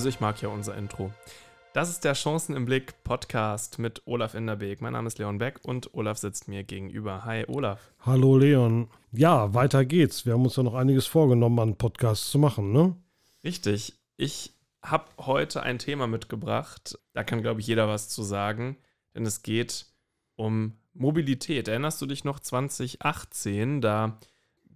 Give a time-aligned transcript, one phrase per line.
[0.00, 1.12] Also ich mag ja unser Intro.
[1.74, 4.80] Das ist der Chancen im Blick Podcast mit Olaf Inderbeek.
[4.80, 7.26] Mein Name ist Leon Beck und Olaf sitzt mir gegenüber.
[7.26, 7.92] Hi Olaf.
[7.98, 8.88] Hallo Leon.
[9.12, 10.24] Ja, weiter geht's.
[10.24, 12.96] Wir haben uns ja noch einiges vorgenommen, an Podcasts zu machen, ne?
[13.44, 13.92] Richtig.
[14.16, 16.98] Ich habe heute ein Thema mitgebracht.
[17.12, 18.78] Da kann, glaube ich, jeder was zu sagen.
[19.14, 19.84] Denn es geht
[20.34, 21.68] um Mobilität.
[21.68, 23.82] Erinnerst du dich noch 2018?
[23.82, 24.18] Da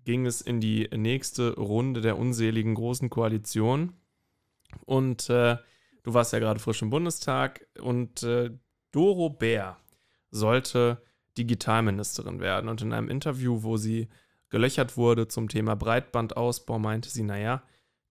[0.05, 3.95] ging es in die nächste Runde der unseligen Großen Koalition.
[4.85, 5.57] Und äh,
[6.03, 8.51] du warst ja gerade frisch im Bundestag und äh,
[8.93, 9.79] Doro Bär
[10.31, 11.03] sollte
[11.39, 12.69] Digitalministerin werden.
[12.69, 14.09] Und in einem Interview, wo sie
[14.51, 17.63] gelöchert wurde zum Thema Breitbandausbau, meinte sie, naja,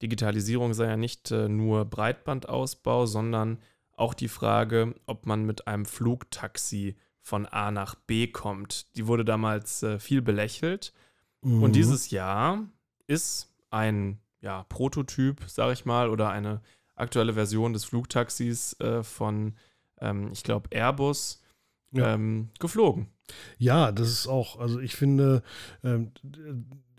[0.01, 3.59] Digitalisierung sei ja nicht äh, nur Breitbandausbau, sondern
[3.95, 8.95] auch die Frage, ob man mit einem Flugtaxi von A nach B kommt.
[8.97, 10.93] Die wurde damals äh, viel belächelt.
[11.41, 11.63] Mhm.
[11.63, 12.67] Und dieses Jahr
[13.07, 16.61] ist ein ja, Prototyp, sage ich mal, oder eine
[16.95, 19.55] aktuelle Version des Flugtaxis äh, von,
[19.99, 21.41] ähm, ich glaube, Airbus
[21.91, 22.13] ja.
[22.13, 23.07] ähm, geflogen.
[23.57, 25.43] Ja, das ist auch, also ich finde,
[25.83, 26.11] ähm,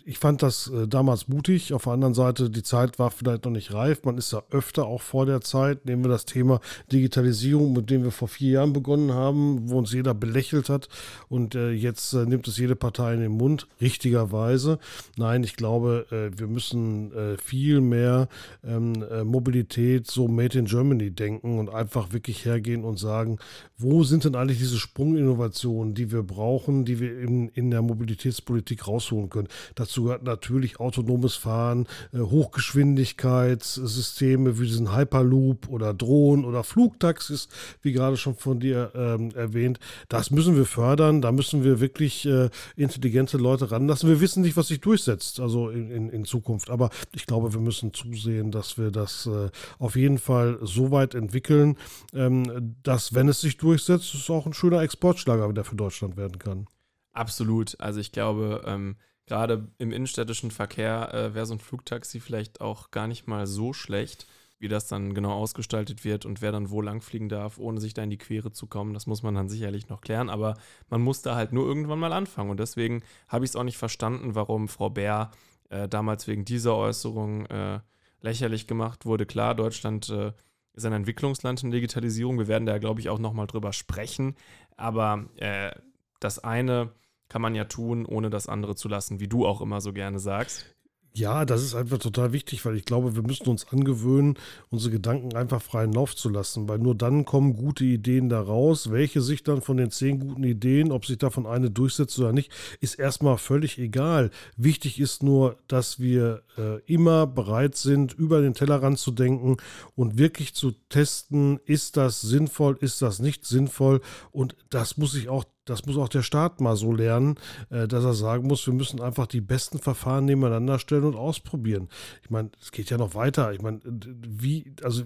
[0.05, 1.73] ich fand das äh, damals mutig.
[1.73, 4.05] Auf der anderen Seite, die Zeit war vielleicht noch nicht reif.
[4.05, 5.87] Man ist da öfter auch vor der Zeit.
[5.87, 6.61] Nehmen wir das Thema
[6.93, 10.89] Digitalisierung, mit dem wir vor vier Jahren begonnen haben, wo uns jeder belächelt hat.
[11.29, 14.79] Und äh, jetzt äh, nimmt es jede Partei in den Mund, richtigerweise.
[15.17, 18.29] Nein, ich glaube, wir müssen viel mehr
[18.65, 23.39] ähm, äh, Mobilität so made in Germany denken und einfach wirklich hergehen und sagen,
[23.79, 28.87] wo sind denn eigentlich diese Sprunginnovationen, die wir brauchen, die wir in, in der Mobilitätspolitik
[28.87, 29.49] rausholen können.
[29.75, 37.47] Dazu Dazu natürlich autonomes Fahren, äh, Hochgeschwindigkeitssysteme wie diesen Hyperloop oder Drohnen oder Flugtaxis,
[37.81, 39.79] wie gerade schon von dir ähm, erwähnt.
[40.09, 41.23] Das müssen wir fördern.
[41.23, 44.09] Da müssen wir wirklich äh, intelligente Leute ranlassen.
[44.09, 46.71] Wir wissen nicht, was sich durchsetzt, also in, in, in Zukunft.
[46.71, 51.15] Aber ich glaube, wir müssen zusehen, dass wir das äh, auf jeden Fall so weit
[51.15, 51.77] entwickeln,
[52.13, 56.41] ähm, dass, wenn es sich durchsetzt, es auch ein schöner Exportschlager wieder für Deutschland werden
[56.41, 56.67] kann.
[57.13, 57.77] Absolut.
[57.79, 62.91] Also ich glaube, ähm, gerade im innenstädtischen Verkehr äh, wäre so ein Flugtaxi vielleicht auch
[62.91, 64.27] gar nicht mal so schlecht,
[64.59, 68.03] wie das dann genau ausgestaltet wird und wer dann wo langfliegen darf, ohne sich da
[68.03, 68.95] in die Quere zu kommen.
[68.95, 70.57] Das muss man dann sicherlich noch klären, aber
[70.89, 72.51] man muss da halt nur irgendwann mal anfangen.
[72.51, 75.31] Und deswegen habe ich es auch nicht verstanden, warum Frau Bär
[75.71, 77.81] äh, damals wegen dieser Äußerung äh,
[78.21, 79.27] lächerlich gemacht wurde.
[79.27, 80.33] Klar, Deutschland äh,
[80.73, 82.39] ist ein Entwicklungsland in Digitalisierung.
[82.39, 84.35] Wir werden da, glaube ich, auch nochmal drüber sprechen.
[84.77, 85.73] Aber äh,
[86.21, 86.91] das eine
[87.29, 90.19] kann man ja tun, ohne das andere zu lassen, wie du auch immer so gerne
[90.19, 90.75] sagst.
[91.17, 94.37] Ja, das ist einfach total wichtig, weil ich glaube, wir müssen uns angewöhnen,
[94.71, 98.91] unsere Gedanken einfach freien Lauf zu lassen, weil nur dann kommen gute Ideen da raus.
[98.91, 102.51] Welche sich dann von den zehn guten Ideen, ob sich davon eine durchsetzt oder nicht,
[102.81, 104.33] ist erstmal völlig egal.
[104.57, 109.59] Wichtig ist nur, dass wir äh, immer bereit sind, über den Tellerrand zu denken
[109.95, 114.01] und wirklich zu testen, ist das sinnvoll, ist das nicht sinnvoll
[114.33, 117.37] und das muss ich auch das muss auch der Staat mal so lernen,
[117.71, 121.89] äh, dass er sagen muss, wir müssen einfach die besten Verfahren nebeneinander stellen und ausprobieren.
[122.23, 123.53] Ich meine, es geht ja noch weiter.
[123.53, 125.05] Ich meine, wie, also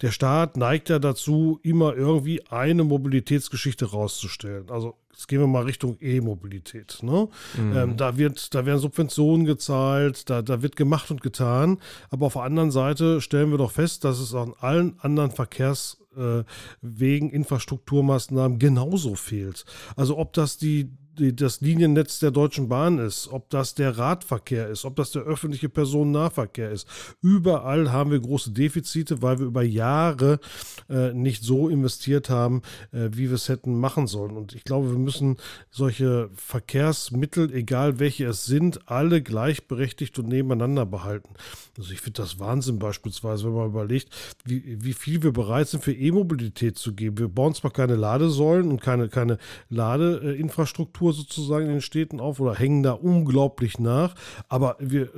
[0.00, 4.70] der Staat neigt ja dazu, immer irgendwie eine Mobilitätsgeschichte rauszustellen.
[4.70, 6.98] Also jetzt gehen wir mal Richtung E-Mobilität.
[7.02, 7.28] Ne?
[7.56, 7.76] Mhm.
[7.76, 11.78] Ähm, da, wird, da werden Subventionen gezahlt, da, da wird gemacht und getan.
[12.10, 15.98] Aber auf der anderen Seite stellen wir doch fest, dass es an allen anderen Verkehrs
[16.16, 16.44] äh,
[16.80, 19.64] wegen Infrastrukturmaßnahmen genauso fehlt.
[19.96, 24.68] Also ob das die die, das Liniennetz der Deutschen Bahn ist, ob das der Radverkehr
[24.68, 26.88] ist, ob das der öffentliche Personennahverkehr ist.
[27.22, 30.40] Überall haben wir große Defizite, weil wir über Jahre
[30.88, 34.36] äh, nicht so investiert haben, äh, wie wir es hätten machen sollen.
[34.36, 35.36] Und ich glaube, wir müssen
[35.70, 41.34] solche Verkehrsmittel, egal welche es sind, alle gleichberechtigt und nebeneinander behalten.
[41.78, 44.08] Also ich finde das Wahnsinn beispielsweise, wenn man überlegt,
[44.44, 47.18] wie, wie viel wir bereit sind für E-Mobilität zu geben.
[47.18, 52.40] Wir bauen zwar keine Ladesäulen und keine, keine Ladeinfrastruktur, Infrastruktur sozusagen in den Städten auf
[52.40, 54.14] oder hängen da unglaublich nach.
[54.48, 55.10] Aber wir,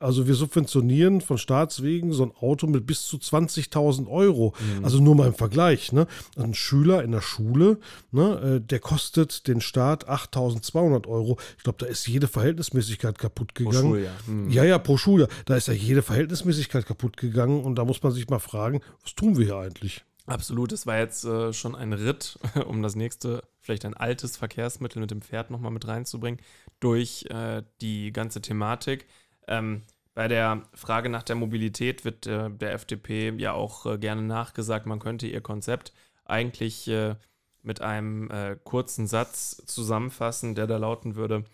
[0.00, 4.54] also wir subventionieren von Staatswegen so ein Auto mit bis zu 20.000 Euro.
[4.78, 4.84] Mhm.
[4.84, 5.92] Also nur mal im Vergleich.
[5.92, 6.06] Ne?
[6.36, 7.78] Ein Schüler in der Schule,
[8.12, 11.38] ne, äh, der kostet den Staat 8.200 Euro.
[11.56, 13.80] Ich glaube, da ist jede Verhältnismäßigkeit kaputt gegangen.
[13.80, 14.14] Pro Schuljahr.
[14.26, 14.50] Mhm.
[14.50, 15.28] Ja, ja, pro Schule.
[15.44, 17.62] Da ist ja jede Verhältnismäßigkeit kaputt gegangen.
[17.62, 20.04] Und da muss man sich mal fragen, was tun wir hier eigentlich?
[20.26, 25.00] Absolut, es war jetzt äh, schon ein Ritt, um das nächste, vielleicht ein altes Verkehrsmittel
[25.00, 26.40] mit dem Pferd nochmal mit reinzubringen,
[26.80, 29.06] durch äh, die ganze Thematik.
[29.46, 29.82] Ähm,
[30.14, 34.86] bei der Frage nach der Mobilität wird äh, der FDP ja auch äh, gerne nachgesagt,
[34.86, 35.92] man könnte ihr Konzept
[36.24, 37.14] eigentlich äh,
[37.62, 41.44] mit einem äh, kurzen Satz zusammenfassen, der da lauten würde,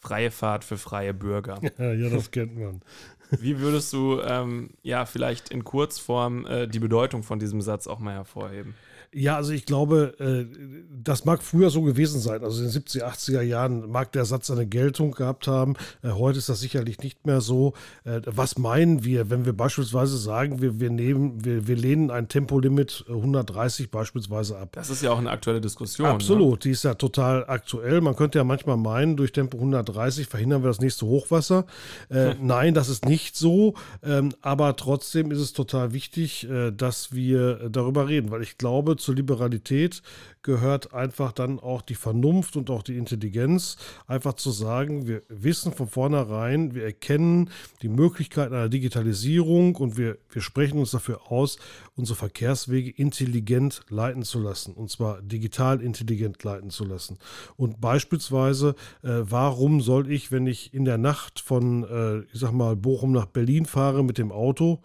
[0.00, 1.60] freie Fahrt für freie Bürger.
[1.78, 2.82] Ja, das kennt man.
[3.30, 7.98] Wie würdest du ähm, ja vielleicht in Kurzform äh, die Bedeutung von diesem Satz auch
[7.98, 8.74] mal hervorheben?
[9.14, 10.44] Ja, also ich glaube, äh,
[11.02, 12.44] das mag früher so gewesen sein.
[12.44, 15.74] Also in den 70er, 80er Jahren mag der Satz eine Geltung gehabt haben.
[16.02, 17.72] Äh, heute ist das sicherlich nicht mehr so.
[18.04, 22.28] Äh, was meinen wir, wenn wir beispielsweise sagen, wir, wir, nehmen, wir, wir lehnen ein
[22.28, 24.70] Tempolimit 130 beispielsweise ab?
[24.72, 26.06] Das ist ja auch eine aktuelle Diskussion.
[26.06, 26.12] Ne?
[26.12, 26.58] Absolut, ne?
[26.64, 28.02] die ist ja total aktuell.
[28.02, 31.64] Man könnte ja manchmal meinen, durch Tempo 130 verhindern wir das nächste Hochwasser.
[32.10, 33.72] Äh, nein, das ist nicht so.
[34.02, 36.46] Ähm, aber trotzdem ist es total wichtig,
[36.76, 40.02] dass wir darüber reden, weil ich glaube, zur Liberalität
[40.42, 45.72] gehört einfach dann auch die Vernunft und auch die Intelligenz, einfach zu sagen, wir wissen
[45.72, 47.50] von vornherein, wir erkennen
[47.82, 51.58] die Möglichkeiten einer Digitalisierung und wir, wir sprechen uns dafür aus,
[51.96, 57.18] unsere Verkehrswege intelligent leiten zu lassen, und zwar digital intelligent leiten zu lassen.
[57.56, 62.52] Und beispielsweise, äh, warum soll ich, wenn ich in der Nacht von, äh, ich sag
[62.52, 64.80] mal, Bochum nach Berlin fahre mit dem Auto,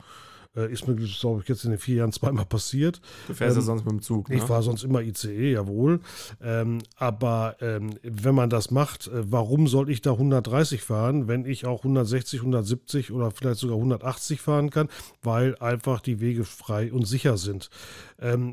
[0.55, 3.01] äh, ist mir, glaube ich, jetzt in den vier Jahren zweimal passiert.
[3.27, 4.29] Du fährst ähm, ja sonst mit dem Zug.
[4.29, 4.35] Ne?
[4.35, 5.99] Ich fahre sonst immer ICE, jawohl.
[6.41, 11.45] Ähm, aber ähm, wenn man das macht, äh, warum soll ich da 130 fahren, wenn
[11.45, 14.89] ich auch 160, 170 oder vielleicht sogar 180 fahren kann,
[15.21, 17.69] weil einfach die Wege frei und sicher sind.
[18.19, 18.51] Ähm,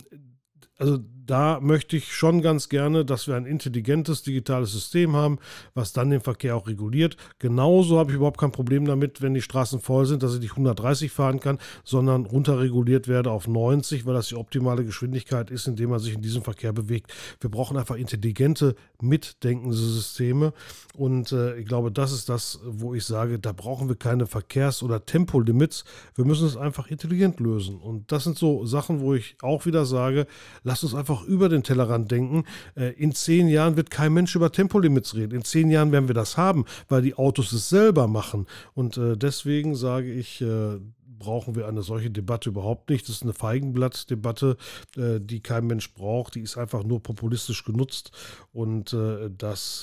[0.79, 0.99] also
[1.31, 5.38] da möchte ich schon ganz gerne, dass wir ein intelligentes digitales System haben,
[5.75, 7.17] was dann den Verkehr auch reguliert.
[7.38, 10.53] Genauso habe ich überhaupt kein Problem damit, wenn die Straßen voll sind, dass ich nicht
[10.53, 15.77] 130 fahren kann, sondern runterreguliert werde auf 90, weil das die optimale Geschwindigkeit ist, in
[15.77, 17.12] der man sich in diesem Verkehr bewegt.
[17.38, 20.53] Wir brauchen einfach intelligente, mitdenkende Systeme
[20.94, 24.82] und äh, ich glaube, das ist das, wo ich sage, da brauchen wir keine Verkehrs-
[24.82, 25.85] oder Tempolimits.
[26.17, 27.79] Wir müssen es einfach intelligent lösen.
[27.79, 30.27] Und das sind so Sachen, wo ich auch wieder sage,
[30.65, 32.44] lass uns einfach auch über den Tellerrand denken.
[32.76, 35.34] Äh, in zehn Jahren wird kein Mensch über Tempolimits reden.
[35.34, 38.46] In zehn Jahren werden wir das haben, weil die Autos es selber machen.
[38.75, 43.06] Und äh, deswegen sage ich, äh, brauchen wir eine solche Debatte überhaupt nicht.
[43.06, 44.56] Das ist eine Feigenblattdebatte,
[44.96, 46.34] die kein Mensch braucht.
[46.34, 48.12] Die ist einfach nur populistisch genutzt
[48.55, 48.96] und
[49.37, 49.82] das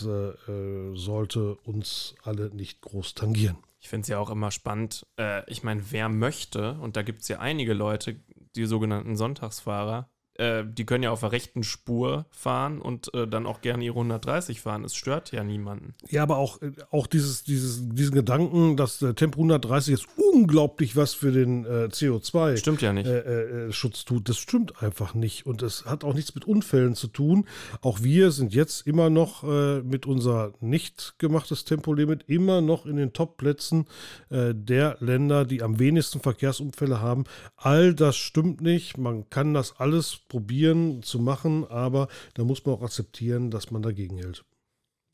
[0.93, 3.57] sollte uns alle nicht groß tangieren.
[3.79, 5.05] Ich finde es ja auch immer spannend.
[5.45, 8.15] ich meine, wer möchte, und da gibt es ja einige Leute,
[8.55, 13.47] die sogenannten Sonntagsfahrer, äh, die können ja auf der rechten Spur fahren und äh, dann
[13.47, 14.83] auch gerne ihre 130 fahren.
[14.83, 15.95] Es stört ja niemanden.
[16.09, 20.95] Ja, aber auch, äh, auch dieses, dieses, diesen Gedanken, dass der Tempo 130 jetzt unglaublich
[20.95, 23.07] was für den äh, CO2 stimmt ja nicht.
[23.07, 25.47] Äh, Schutz tut, das stimmt einfach nicht.
[25.47, 27.47] Und es hat auch nichts mit Unfällen zu tun.
[27.81, 29.43] Auch wir sind jetzt immer noch
[29.83, 33.85] mit unser nicht gemachtes Tempolimit immer noch in den Top-Plätzen
[34.29, 37.25] der Länder, die am wenigsten Verkehrsunfälle haben.
[37.55, 38.97] All das stimmt nicht.
[38.97, 43.81] Man kann das alles probieren zu machen, aber da muss man auch akzeptieren, dass man
[43.81, 44.43] dagegen hält.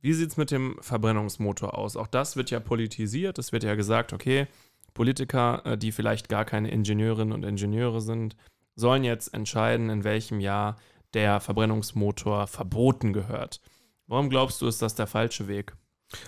[0.01, 1.95] Wie sieht es mit dem Verbrennungsmotor aus?
[1.95, 3.39] Auch das wird ja politisiert.
[3.39, 4.47] Es wird ja gesagt, okay,
[4.93, 8.35] Politiker, äh, die vielleicht gar keine Ingenieurinnen und Ingenieure sind,
[8.75, 10.77] sollen jetzt entscheiden, in welchem Jahr
[11.13, 13.61] der Verbrennungsmotor verboten gehört.
[14.07, 15.73] Warum glaubst du, ist das der falsche Weg?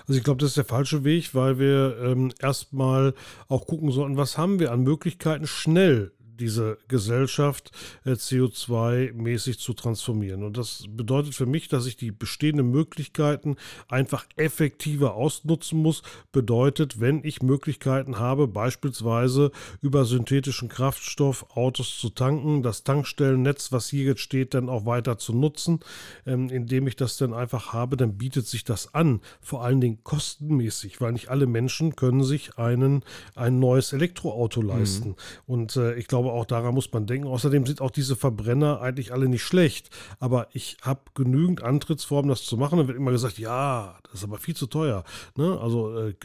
[0.08, 3.14] Also ich glaube, das ist der falsche Weg, weil wir ähm, erstmal
[3.48, 7.72] auch gucken sollten, was haben wir an Möglichkeiten, schnell diese Gesellschaft
[8.04, 10.44] äh, CO2-mäßig zu transformieren.
[10.44, 13.56] Und das bedeutet für mich, dass ich die bestehenden Möglichkeiten
[13.88, 16.04] einfach effektiver ausnutzen muss.
[16.32, 19.52] Bedeutet, wenn ich Möglichkeiten habe, beispielsweise
[19.82, 25.18] über synthetischen Kraftstoff Autos zu tanken, das Tankstellennetz, was hier jetzt steht, dann auch weiter
[25.18, 25.80] zu nutzen,
[26.26, 29.22] ähm, indem ich das dann einfach habe, dann bietet sich das an.
[29.42, 33.04] Vor allen Dingen kostenmäßig, weil nicht alle Menschen können sich einen,
[33.36, 35.10] ein neues Elektroauto leisten.
[35.10, 35.16] Mhm.
[35.46, 37.28] Und äh, ich glaube, glaube, auch daran muss man denken.
[37.28, 39.90] Außerdem sind auch diese Verbrenner eigentlich alle nicht schlecht.
[40.20, 42.78] Aber ich habe genügend Antrittsformen, das zu machen.
[42.78, 45.04] Dann wird immer gesagt, ja, das ist aber viel zu teuer.
[45.38, 45.60] Ne?
[45.60, 46.16] Also äh,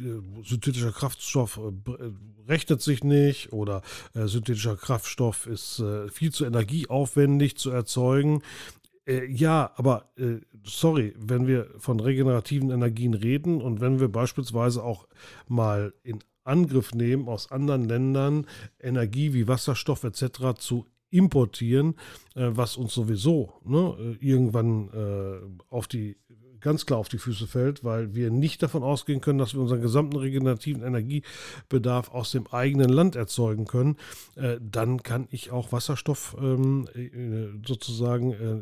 [0.43, 2.13] synthetischer Kraftstoff äh, äh
[2.49, 3.83] rechnet sich nicht oder
[4.15, 8.43] äh, synthetischer Kraftstoff ist äh, viel zu energieaufwendig zu erzeugen.
[9.07, 10.07] Äh, ja, aber
[10.65, 15.07] sorry, wenn wir von regenerativen Energien reden und wenn wir beispielsweise auch
[15.47, 18.47] mal in Angriff nehmen, aus anderen Ländern
[18.81, 20.59] Energie wie Wasserstoff etc.
[20.59, 21.95] zu importieren,
[22.35, 26.17] äh, was uns sowieso ne, äh, irgendwann äh, auf die
[26.61, 29.81] ganz klar auf die Füße fällt, weil wir nicht davon ausgehen können, dass wir unseren
[29.81, 33.97] gesamten regenerativen Energiebedarf aus dem eigenen Land erzeugen können,
[34.37, 38.61] äh, dann kann ich auch Wasserstoff ähm, äh, sozusagen äh,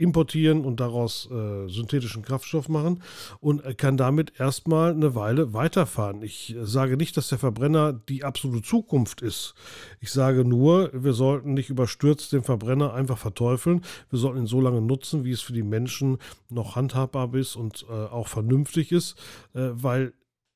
[0.00, 3.02] importieren und daraus äh, synthetischen Kraftstoff machen
[3.40, 6.22] und kann damit erstmal eine Weile weiterfahren.
[6.22, 9.54] Ich sage nicht, dass der Verbrenner die absolute Zukunft ist.
[10.00, 13.82] Ich sage nur, wir sollten nicht überstürzt den Verbrenner einfach verteufeln.
[14.08, 16.16] Wir sollten ihn so lange nutzen, wie es für die Menschen
[16.48, 19.18] noch handhabbar ist und äh, auch vernünftig ist,
[19.54, 20.12] äh, weil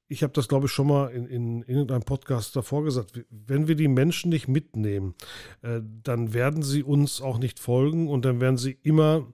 [0.09, 3.69] ich habe das, glaube ich, schon mal in, in, in irgendeinem Podcast davor gesagt, wenn
[3.69, 5.15] wir die Menschen nicht mitnehmen,
[5.63, 9.27] äh, dann werden sie uns auch nicht folgen und dann werden sie immer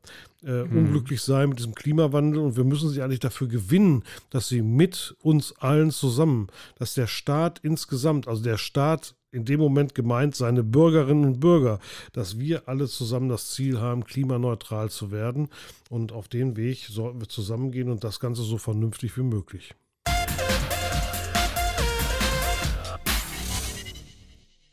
[0.42, 0.76] äh, hm.
[0.76, 5.16] unglücklich sein mit diesem Klimawandel und wir müssen sie eigentlich dafür gewinnen, dass sie mit
[5.20, 10.62] uns allen zusammen, dass der Staat insgesamt, also der Staat in dem Moment gemeint seine
[10.62, 11.78] Bürgerinnen und Bürger,
[12.12, 15.48] dass wir alle zusammen das Ziel haben, klimaneutral zu werden.
[15.88, 19.74] Und auf den Weg sollten wir zusammengehen und das Ganze so vernünftig wie möglich.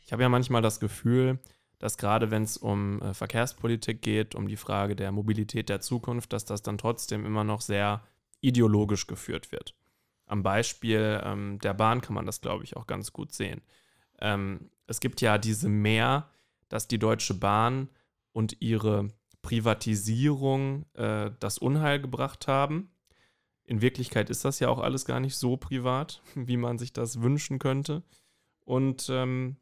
[0.08, 1.38] Ich habe ja manchmal das Gefühl,
[1.78, 6.32] dass gerade wenn es um äh, Verkehrspolitik geht, um die Frage der Mobilität der Zukunft,
[6.32, 8.02] dass das dann trotzdem immer noch sehr
[8.40, 9.74] ideologisch geführt wird.
[10.24, 13.60] Am Beispiel ähm, der Bahn kann man das, glaube ich, auch ganz gut sehen.
[14.18, 16.30] Ähm, es gibt ja diese Mehr,
[16.70, 17.90] dass die Deutsche Bahn
[18.32, 19.08] und ihre
[19.42, 22.90] Privatisierung äh, das Unheil gebracht haben.
[23.64, 27.20] In Wirklichkeit ist das ja auch alles gar nicht so privat, wie man sich das
[27.20, 28.02] wünschen könnte.
[28.64, 29.58] Und ähm,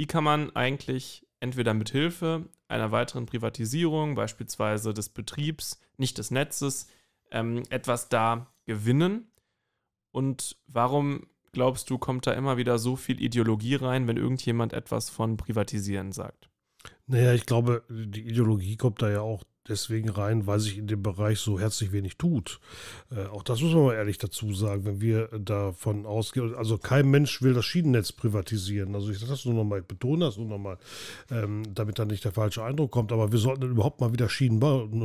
[0.00, 6.30] wie kann man eigentlich entweder mit Hilfe einer weiteren Privatisierung, beispielsweise des Betriebs, nicht des
[6.30, 6.88] Netzes,
[7.30, 9.30] ähm, etwas da gewinnen?
[10.10, 15.10] Und warum glaubst du, kommt da immer wieder so viel Ideologie rein, wenn irgendjemand etwas
[15.10, 16.48] von Privatisieren sagt?
[17.06, 21.02] Naja, ich glaube, die Ideologie kommt da ja auch deswegen rein, weil sich in dem
[21.02, 22.60] Bereich so herzlich wenig tut.
[23.14, 27.10] Äh, auch das muss man mal ehrlich dazu sagen, wenn wir davon ausgehen, also kein
[27.10, 28.94] Mensch will das Schienennetz privatisieren.
[28.94, 30.78] Also ich sage das nur nochmal, ich betone das nur nochmal,
[31.30, 34.60] ähm, damit dann nicht der falsche Eindruck kommt, aber wir sollten überhaupt mal wieder Schienen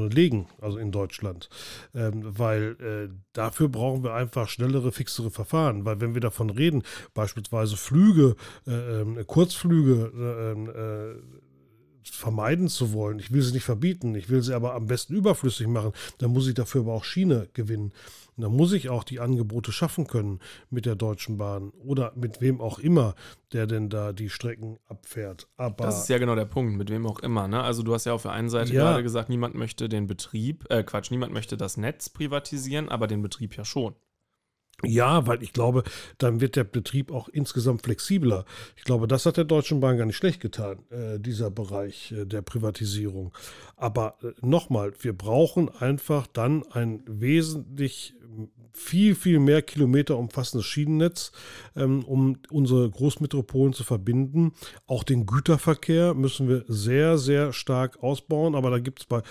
[0.09, 1.49] legen, also in Deutschland,
[1.93, 6.83] ähm, weil äh, dafür brauchen wir einfach schnellere, fixere Verfahren, weil wenn wir davon reden,
[7.13, 8.35] beispielsweise Flüge,
[8.67, 11.44] äh, ähm, Kurzflüge, äh, ähm, äh
[12.09, 13.19] vermeiden zu wollen.
[13.19, 15.91] Ich will sie nicht verbieten, ich will sie aber am besten überflüssig machen.
[16.17, 17.91] Dann muss ich dafür aber auch Schiene gewinnen.
[18.37, 22.41] Und dann muss ich auch die Angebote schaffen können mit der Deutschen Bahn oder mit
[22.41, 23.15] wem auch immer,
[23.53, 25.47] der denn da die Strecken abfährt.
[25.55, 27.47] Aber das ist ja genau der Punkt, mit wem auch immer.
[27.47, 27.61] Ne?
[27.61, 28.83] Also du hast ja auf der einen Seite ja.
[28.83, 33.21] gerade gesagt, niemand möchte den Betrieb, äh Quatsch, niemand möchte das Netz privatisieren, aber den
[33.21, 33.95] Betrieb ja schon.
[34.83, 35.83] Ja, weil ich glaube,
[36.17, 38.45] dann wird der Betrieb auch insgesamt flexibler.
[38.75, 42.25] Ich glaube, das hat der Deutschen Bahn gar nicht schlecht getan, äh, dieser Bereich äh,
[42.25, 43.33] der Privatisierung.
[43.77, 48.15] Aber äh, nochmal, wir brauchen einfach dann ein wesentlich
[48.73, 51.31] viel, viel mehr Kilometer umfassendes Schienennetz,
[51.75, 54.53] ähm, um unsere Großmetropolen zu verbinden.
[54.85, 58.55] Auch den Güterverkehr müssen wir sehr, sehr stark ausbauen.
[58.55, 59.21] Aber da gibt es bei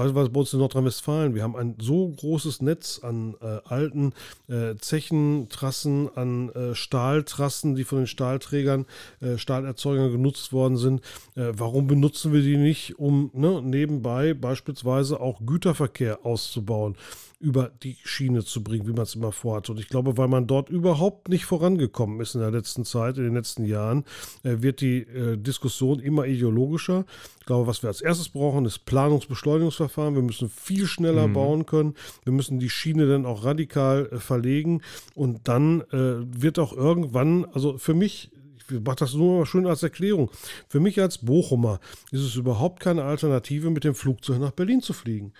[0.00, 4.12] beispielsweise bei uns in Nordrhein-Westfalen, wir haben ein so großes Netz an äh, alten
[4.48, 8.86] äh, Zechentrassen, an äh, Stahltrassen, die von den Stahlträgern,
[9.20, 11.00] äh, Stahlerzeugern genutzt worden sind.
[11.36, 16.96] Äh, warum benutzen wir die nicht, um ne, nebenbei beispielsweise auch Güterverkehr auszubauen?
[17.40, 19.70] Über die Schiene zu bringen, wie man es immer vorhat.
[19.70, 23.24] Und ich glaube, weil man dort überhaupt nicht vorangekommen ist in der letzten Zeit, in
[23.24, 24.04] den letzten Jahren,
[24.42, 27.06] äh, wird die äh, Diskussion immer ideologischer.
[27.40, 30.14] Ich glaube, was wir als erstes brauchen, ist Planungsbeschleunigungsverfahren.
[30.14, 31.32] Wir müssen viel schneller mhm.
[31.32, 31.94] bauen können.
[32.24, 34.82] Wir müssen die Schiene dann auch radikal äh, verlegen.
[35.14, 38.30] Und dann wird auch irgendwann, also für mich
[38.70, 40.30] ich mache das nur mal schön als Erklärung.
[40.68, 41.80] Für mich als Bochumer
[42.12, 45.32] ist es überhaupt keine Alternative, mit dem Flugzeug nach Berlin zu fliegen.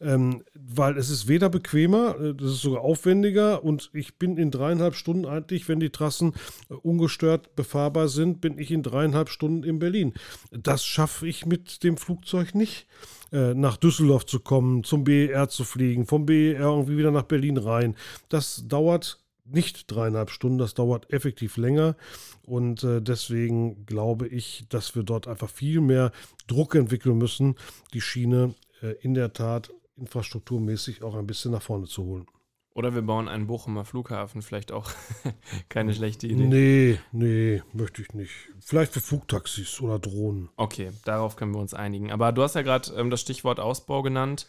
[0.00, 4.52] Ähm, weil es ist weder bequemer, äh, das ist sogar aufwendiger und ich bin in
[4.52, 6.34] dreieinhalb Stunden eigentlich, wenn die Trassen
[6.70, 10.14] äh, ungestört befahrbar sind, bin ich in dreieinhalb Stunden in Berlin.
[10.52, 12.86] Das schaffe ich mit dem Flugzeug nicht
[13.32, 17.56] äh, nach Düsseldorf zu kommen, zum BER zu fliegen, vom BER irgendwie wieder nach Berlin
[17.56, 17.96] rein.
[18.28, 21.96] Das dauert nicht dreieinhalb Stunden, das dauert effektiv länger.
[22.44, 26.12] Und deswegen glaube ich, dass wir dort einfach viel mehr
[26.46, 27.56] Druck entwickeln müssen,
[27.94, 28.54] die Schiene
[29.00, 32.26] in der Tat infrastrukturmäßig auch ein bisschen nach vorne zu holen.
[32.74, 34.88] Oder wir bauen einen Bochumer Flughafen, vielleicht auch
[35.68, 36.46] keine schlechte Idee.
[36.46, 38.32] Nee, nee, möchte ich nicht.
[38.60, 40.48] Vielleicht für Flugtaxis oder Drohnen.
[40.56, 42.12] Okay, darauf können wir uns einigen.
[42.12, 44.46] Aber du hast ja gerade ähm, das Stichwort Ausbau genannt.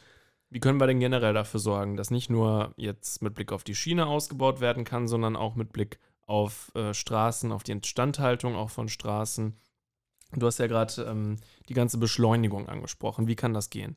[0.52, 3.76] Wie können wir denn generell dafür sorgen, dass nicht nur jetzt mit Blick auf die
[3.76, 8.70] Schiene ausgebaut werden kann, sondern auch mit Blick auf äh, Straßen, auf die Instandhaltung auch
[8.70, 9.56] von Straßen?
[10.34, 11.38] Du hast ja gerade ähm,
[11.68, 13.28] die ganze Beschleunigung angesprochen.
[13.28, 13.96] Wie kann das gehen?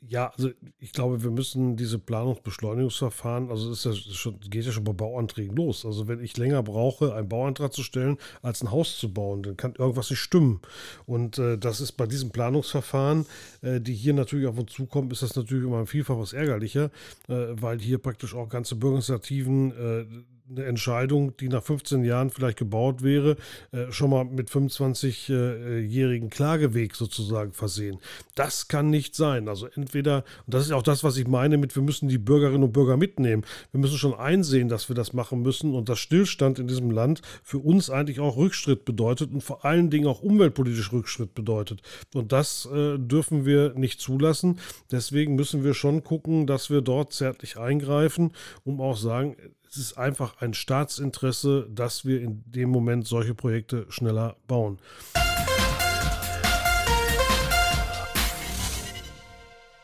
[0.00, 4.92] Ja, also ich glaube, wir müssen diese Planungsbeschleunigungsverfahren, also es ja geht ja schon bei
[4.92, 5.86] Bauanträgen los.
[5.86, 9.56] Also wenn ich länger brauche, einen Bauantrag zu stellen, als ein Haus zu bauen, dann
[9.56, 10.60] kann irgendwas nicht stimmen.
[11.06, 13.26] Und äh, das ist bei diesen Planungsverfahren,
[13.62, 16.90] äh, die hier natürlich auf uns zukommen, ist das natürlich immer ein Vielfaches ärgerlicher,
[17.28, 20.06] äh, weil hier praktisch auch ganze Bürgerinitiativen äh,
[20.48, 23.36] eine Entscheidung, die nach 15 Jahren vielleicht gebaut wäre,
[23.72, 27.98] äh, schon mal mit 25-jährigen Klageweg sozusagen versehen.
[28.34, 29.48] Das kann nicht sein.
[29.48, 32.62] Also entweder, und das ist auch das, was ich meine mit, wir müssen die Bürgerinnen
[32.62, 33.44] und Bürger mitnehmen.
[33.72, 37.22] Wir müssen schon einsehen, dass wir das machen müssen und dass Stillstand in diesem Land
[37.42, 41.82] für uns eigentlich auch Rückschritt bedeutet und vor allen Dingen auch umweltpolitisch Rückschritt bedeutet.
[42.14, 44.60] Und das äh, dürfen wir nicht zulassen.
[44.92, 48.32] Deswegen müssen wir schon gucken, dass wir dort zärtlich eingreifen,
[48.64, 49.36] um auch sagen,
[49.76, 54.78] es ist einfach ein Staatsinteresse, dass wir in dem Moment solche Projekte schneller bauen.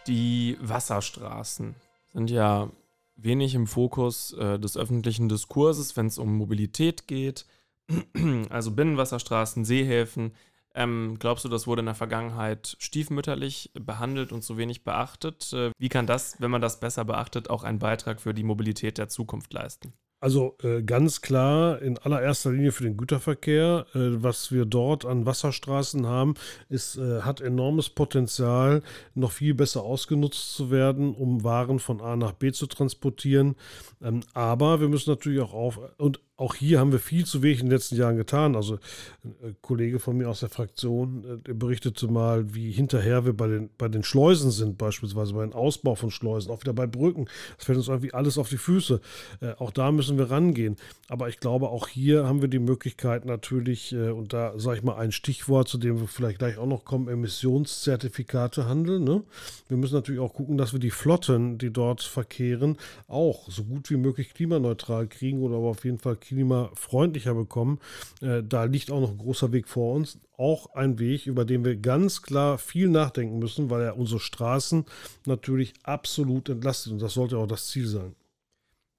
[0.06, 1.74] Die Wasserstraßen
[2.14, 2.70] sind ja
[3.16, 7.44] wenig im Fokus äh, des öffentlichen Diskurses, wenn es um Mobilität geht.
[8.48, 10.32] also Binnenwasserstraßen, Seehäfen.
[10.74, 15.52] Ähm, glaubst du, das wurde in der Vergangenheit stiefmütterlich behandelt und zu wenig beachtet?
[15.52, 18.98] Äh, wie kann das, wenn man das besser beachtet, auch einen Beitrag für die Mobilität
[18.98, 19.92] der Zukunft leisten?
[20.22, 23.86] Also äh, ganz klar in allererster Linie für den Güterverkehr.
[23.92, 26.34] Äh, was wir dort an Wasserstraßen haben,
[26.68, 28.82] ist, äh, hat enormes Potenzial,
[29.16, 33.56] noch viel besser ausgenutzt zu werden, um Waren von A nach B zu transportieren.
[34.00, 37.60] Ähm, aber wir müssen natürlich auch auf und auch hier haben wir viel zu wenig
[37.60, 38.56] in den letzten Jahren getan.
[38.56, 38.78] Also
[39.24, 43.32] ein äh, Kollege von mir aus der Fraktion äh, der berichtete mal, wie hinterher wir
[43.32, 46.88] bei den, bei den Schleusen sind, beispielsweise bei dem Ausbau von Schleusen, auch wieder bei
[46.88, 47.26] Brücken.
[47.56, 49.00] Das fällt uns irgendwie alles auf die Füße.
[49.40, 50.76] Äh, auch da müssen wir rangehen.
[51.08, 54.96] Aber ich glaube, auch hier haben wir die Möglichkeit natürlich, und da sage ich mal
[54.96, 59.04] ein Stichwort, zu dem wir vielleicht gleich auch noch kommen, Emissionszertifikate handeln.
[59.04, 59.22] Ne?
[59.68, 63.90] Wir müssen natürlich auch gucken, dass wir die Flotten, die dort verkehren, auch so gut
[63.90, 67.78] wie möglich klimaneutral kriegen oder aber auf jeden Fall klimafreundlicher bekommen.
[68.20, 70.18] Äh, da liegt auch noch ein großer Weg vor uns.
[70.36, 74.84] Auch ein Weg, über den wir ganz klar viel nachdenken müssen, weil er unsere Straßen
[75.26, 76.92] natürlich absolut entlastet.
[76.92, 78.14] Und das sollte auch das Ziel sein.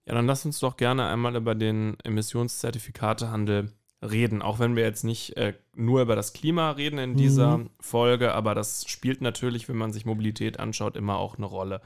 [0.06, 3.72] Ja, dann lass uns doch gerne einmal über den Emissionszertifikatehandel
[4.02, 7.70] reden, auch wenn wir jetzt nicht äh, nur über das Klima reden in dieser mhm.
[7.80, 11.82] Folge, aber das spielt natürlich, wenn man sich Mobilität anschaut, immer auch eine Rolle.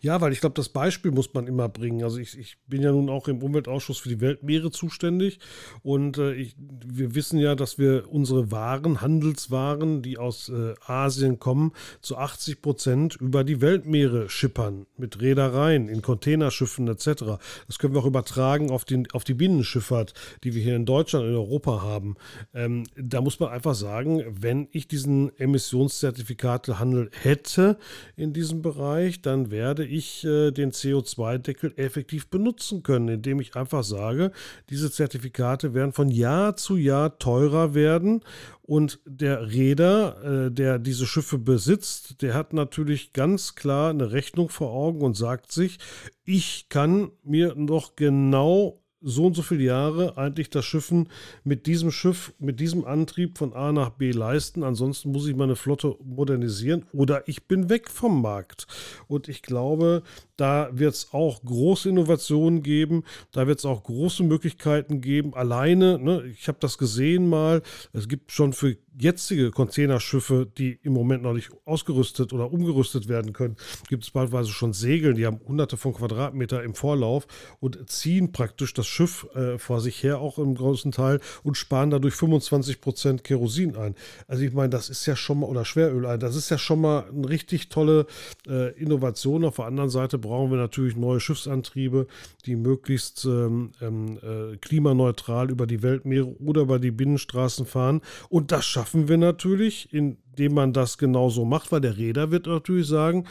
[0.00, 2.04] Ja, weil ich glaube, das Beispiel muss man immer bringen.
[2.04, 5.40] Also ich, ich, bin ja nun auch im Umweltausschuss für die Weltmeere zuständig
[5.82, 11.38] und äh, ich, wir wissen ja, dass wir unsere Waren, Handelswaren, die aus äh, Asien
[11.38, 17.38] kommen, zu 80 Prozent über die Weltmeere schippern, mit Reedereien, in Containerschiffen etc.
[17.66, 21.26] Das können wir auch übertragen auf, den, auf die Binnenschifffahrt, die wir hier in Deutschland,
[21.26, 22.16] in Europa haben.
[22.54, 27.78] Ähm, da muss muss man einfach sagen, wenn ich diesen Emissionszertifikatehandel hätte
[28.14, 33.84] in diesem Bereich, dann werde ich äh, den CO2-Deckel effektiv benutzen können, indem ich einfach
[33.84, 34.32] sage,
[34.68, 38.20] diese Zertifikate werden von Jahr zu Jahr teurer werden
[38.60, 44.50] und der Räder, äh, der diese Schiffe besitzt, der hat natürlich ganz klar eine Rechnung
[44.50, 45.78] vor Augen und sagt sich,
[46.24, 51.08] ich kann mir noch genau so und so viele Jahre eigentlich das Schiffen
[51.44, 54.62] mit diesem Schiff, mit diesem Antrieb von A nach B leisten.
[54.62, 58.66] Ansonsten muss ich meine Flotte modernisieren oder ich bin weg vom Markt.
[59.08, 60.02] Und ich glaube,
[60.42, 63.04] da wird es auch große Innovationen geben.
[63.30, 65.34] Da wird es auch große Möglichkeiten geben.
[65.34, 70.92] Alleine, ne, ich habe das gesehen mal, es gibt schon für jetzige Containerschiffe, die im
[70.92, 73.56] Moment noch nicht ausgerüstet oder umgerüstet werden können,
[73.88, 77.26] gibt es beispielsweise schon Segeln, die haben hunderte von Quadratmeter im Vorlauf
[77.60, 81.90] und ziehen praktisch das Schiff äh, vor sich her, auch im großen Teil, und sparen
[81.90, 83.94] dadurch 25 Prozent Kerosin ein.
[84.26, 86.80] Also ich meine, das ist ja schon mal, oder Schweröl ein, das ist ja schon
[86.80, 88.06] mal eine richtig tolle
[88.46, 89.44] äh, Innovation.
[89.44, 92.06] Auf der anderen Seite brauchen wir natürlich neue Schiffsantriebe,
[92.46, 98.00] die möglichst ähm, ähm äh, klimaneutral über die Weltmeere oder über die Binnenstraßen fahren.
[98.30, 102.86] Und das schaffen wir natürlich, indem man das genauso macht, weil der Räder wird natürlich
[102.86, 103.26] sagen,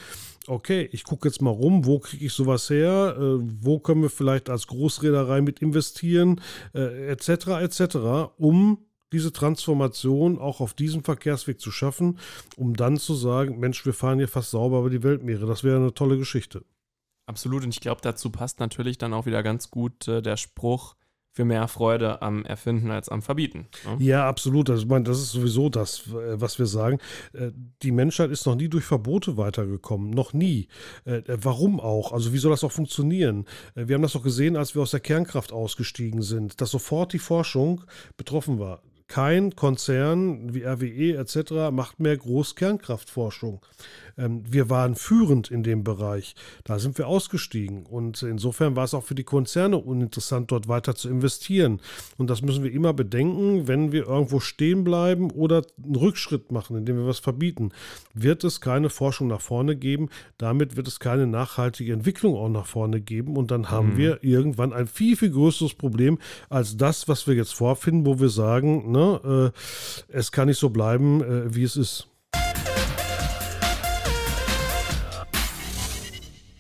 [0.46, 4.12] okay, ich gucke jetzt mal rum, wo kriege ich sowas her, äh, wo können wir
[4.12, 6.40] vielleicht als Großreederei mit investieren,
[6.76, 7.96] äh, etc., etc.,
[8.38, 8.78] um
[9.12, 12.18] diese Transformation auch auf diesem Verkehrsweg zu schaffen,
[12.56, 15.46] um dann zu sagen, Mensch, wir fahren hier fast sauber über die Weltmeere.
[15.46, 16.64] Das wäre eine tolle Geschichte.
[17.32, 17.64] Absolut.
[17.64, 20.96] Und ich glaube, dazu passt natürlich dann auch wieder ganz gut äh, der Spruch,
[21.34, 23.68] für mehr Freude am Erfinden als am Verbieten.
[23.86, 24.04] Ne?
[24.04, 24.70] Ja, absolut.
[24.70, 27.00] Also, ich meine, das ist sowieso das, äh, was wir sagen.
[27.34, 30.10] Äh, die Menschheit ist noch nie durch Verbote weitergekommen.
[30.10, 30.68] Noch nie.
[31.06, 32.12] Äh, warum auch?
[32.12, 33.46] Also, wie soll das auch funktionieren?
[33.76, 37.20] Wir haben das doch gesehen, als wir aus der Kernkraft ausgestiegen sind, dass sofort die
[37.20, 37.84] Forschung
[38.18, 41.70] betroffen war kein Konzern wie RWE etc.
[41.70, 43.60] macht mehr Großkernkraftforschung.
[44.18, 46.36] Ähm, wir waren führend in dem Bereich.
[46.64, 47.86] Da sind wir ausgestiegen.
[47.86, 51.80] Und insofern war es auch für die Konzerne uninteressant, dort weiter zu investieren.
[52.18, 56.78] Und das müssen wir immer bedenken, wenn wir irgendwo stehen bleiben oder einen Rückschritt machen,
[56.78, 57.72] indem wir was verbieten,
[58.14, 60.10] wird es keine Forschung nach vorne geben.
[60.38, 63.38] Damit wird es keine nachhaltige Entwicklung auch nach vorne geben.
[63.38, 63.98] Und dann haben mhm.
[63.98, 66.20] wir irgendwann ein viel, viel größeres Problem
[66.50, 70.70] als das, was wir jetzt vorfinden, wo wir sagen, ne, äh, es kann nicht so
[70.70, 72.08] bleiben, äh, wie es ist.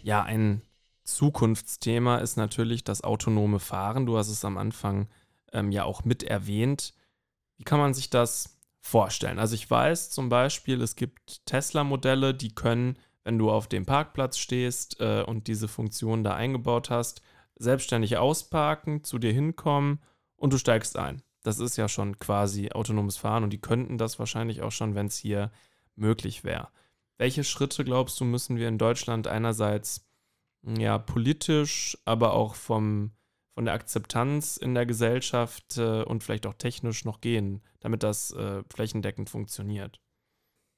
[0.03, 0.61] Ja, ein
[1.03, 4.05] Zukunftsthema ist natürlich das autonome Fahren.
[4.05, 5.07] Du hast es am Anfang
[5.51, 6.93] ähm, ja auch mit erwähnt.
[7.57, 9.39] Wie kann man sich das vorstellen?
[9.39, 14.37] Also ich weiß zum Beispiel, es gibt Tesla-Modelle, die können, wenn du auf dem Parkplatz
[14.37, 17.21] stehst äh, und diese Funktion da eingebaut hast,
[17.55, 20.01] selbstständig ausparken, zu dir hinkommen
[20.35, 21.21] und du steigst ein.
[21.43, 25.07] Das ist ja schon quasi autonomes Fahren und die könnten das wahrscheinlich auch schon, wenn
[25.07, 25.51] es hier
[25.95, 26.69] möglich wäre.
[27.21, 30.10] Welche Schritte glaubst du, müssen wir in Deutschland einerseits
[30.63, 33.12] ja politisch, aber auch vom,
[33.53, 38.31] von der Akzeptanz in der Gesellschaft äh, und vielleicht auch technisch noch gehen, damit das
[38.31, 40.01] äh, flächendeckend funktioniert?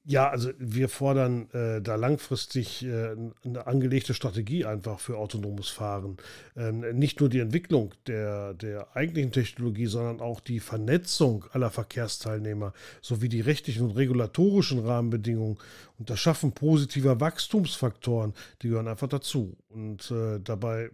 [0.06, 6.18] Ja, also wir fordern äh, da langfristig äh, eine angelegte Strategie einfach für autonomes Fahren.
[6.56, 12.74] Ähm, nicht nur die Entwicklung der, der eigentlichen Technologie, sondern auch die Vernetzung aller Verkehrsteilnehmer
[13.00, 15.56] sowie die rechtlichen und regulatorischen Rahmenbedingungen
[15.98, 19.56] und das Schaffen positiver Wachstumsfaktoren, die gehören einfach dazu.
[19.68, 20.90] Und äh, dabei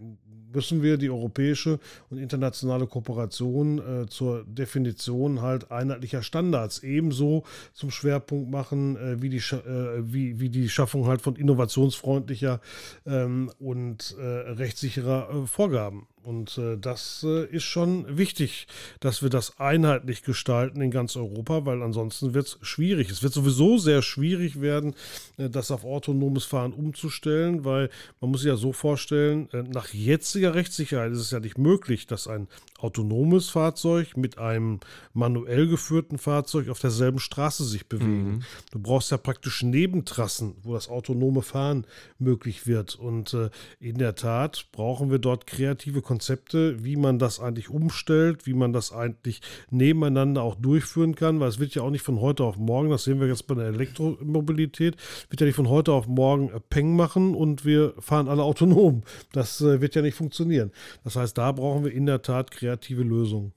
[0.53, 1.79] müssen wir die europäische
[2.11, 9.29] und internationale Kooperation äh, zur Definition halt einheitlicher Standards ebenso zum Schwerpunkt machen, äh, wie,
[9.29, 12.61] die, äh, wie, wie die Schaffung halt von innovationsfreundlicher
[13.07, 16.07] ähm, und äh, rechtssicherer äh, Vorgaben.
[16.23, 18.67] Und äh, das äh, ist schon wichtig,
[19.01, 23.11] dass wir das einheitlich gestalten in ganz Europa, weil ansonsten wird es schwierig.
[23.11, 24.95] Es wird sowieso sehr schwierig werden,
[25.39, 27.89] äh, das auf autonomes Fahren umzustellen, weil
[28.21, 32.07] man muss sich ja so vorstellen, äh, nach jetziger Rechtssicherheit ist es ja nicht möglich,
[32.07, 34.81] dass ein autonomes Fahrzeug mit einem
[35.15, 38.31] manuell geführten Fahrzeug auf derselben Straße sich bewegen.
[38.31, 38.43] Mhm.
[38.73, 41.87] Du brauchst ja praktisch Nebentrassen, wo das autonome Fahren
[42.19, 42.95] möglich wird.
[42.95, 48.45] Und äh, in der Tat brauchen wir dort kreative Konzepte, wie man das eigentlich umstellt,
[48.45, 52.21] wie man das eigentlich nebeneinander auch durchführen kann, weil es wird ja auch nicht von
[52.21, 54.97] heute auf morgen, das sehen wir jetzt bei der Elektromobilität,
[55.29, 59.05] wird ja nicht von heute auf morgen Peng machen und wir fahren alle autonom.
[59.31, 60.73] Das äh, wird ja nicht funktionieren.
[61.05, 63.53] Das heißt, da brauchen wir in der Tat kreative Lösungen.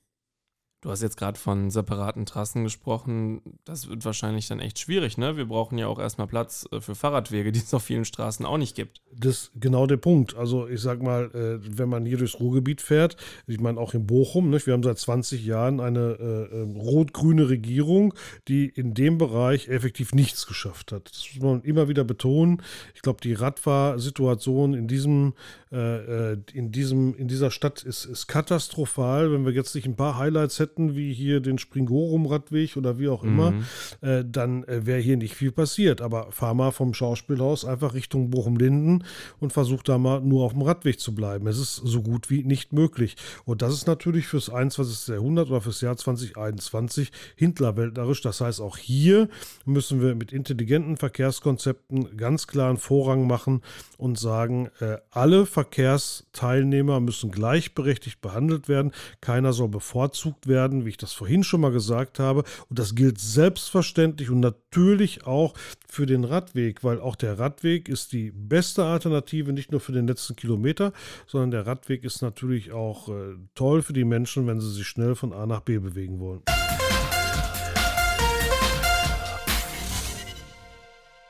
[0.84, 3.42] Du hast jetzt gerade von separaten Trassen gesprochen.
[3.64, 5.38] Das wird wahrscheinlich dann echt schwierig, ne?
[5.38, 8.58] Wir brauchen ja auch erstmal Platz äh, für Fahrradwege, die es auf vielen Straßen auch
[8.58, 9.00] nicht gibt.
[9.18, 10.36] Das ist genau der Punkt.
[10.36, 13.16] Also ich sag mal, äh, wenn man hier durchs Ruhrgebiet fährt,
[13.48, 14.68] ich meine auch in Bochum, nicht?
[14.68, 18.14] wir haben seit 20 Jahren eine äh, ähm, rot-grüne Regierung,
[18.50, 21.10] die in dem Bereich effektiv nichts geschafft hat.
[21.10, 22.62] Das muss man immer wieder betonen.
[22.94, 25.34] Ich glaube, die Radfahrsituation in diesem,
[25.72, 29.32] äh, äh, in diesem, in dieser Stadt ist, ist katastrophal.
[29.32, 33.10] Wenn wir jetzt nicht ein paar Highlights hätten, hätten, wie hier den Springorum-Radweg oder wie
[33.10, 33.64] auch immer, mhm.
[34.02, 36.02] äh, dann äh, wäre hier nicht viel passiert.
[36.02, 39.04] Aber fahr mal vom Schauspielhaus einfach Richtung Bochum-Linden
[39.40, 41.48] und versuch da mal nur auf dem Radweg zu bleiben.
[41.48, 43.16] Es ist so gut wie nicht möglich.
[43.46, 45.10] Und das ist natürlich fürs 21.
[45.10, 48.22] Jahrhundert oder fürs Jahr 2021 hinterwäldlerisch.
[48.22, 49.30] Das heißt, auch hier
[49.66, 53.62] müssen wir mit intelligenten Verkehrskonzepten ganz klaren Vorrang machen
[53.98, 58.92] und sagen, äh, alle Verkehrsteilnehmer müssen gleichberechtigt behandelt werden.
[59.22, 62.44] Keiner soll bevorzugt werden werden, wie ich das vorhin schon mal gesagt habe.
[62.70, 65.54] Und das gilt selbstverständlich und natürlich auch
[65.90, 70.08] für den Radweg, weil auch der Radweg ist die beste Alternative, nicht nur für den
[70.08, 70.94] letzten Kilometer,
[71.28, 75.16] sondern der Radweg ist natürlich auch äh, toll für die Menschen, wenn sie sich schnell
[75.16, 76.42] von A nach B bewegen wollen.